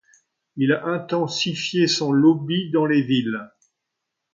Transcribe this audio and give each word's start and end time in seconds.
Il 0.57 0.71
a 0.73 0.83
intensifié 0.87 1.85
son 1.85 2.11
lobby 2.11 2.71
dans 2.71 2.87
les 2.87 3.03
villes. 3.03 3.51